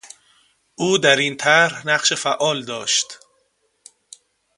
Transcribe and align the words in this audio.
او 0.75 0.97
در 0.97 1.15
این 1.15 1.37
طرح 1.37 1.87
نقش 1.87 2.13
فعال 2.13 2.63
داشت. 2.65 3.19